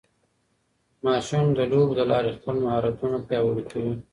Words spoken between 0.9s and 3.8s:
ماشومان د لوبو له لارې خپل مهارتونه پیاوړي